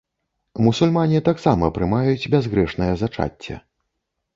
[0.67, 3.65] Мусульмане таксама прымаюць бязгрэшнае зачацце.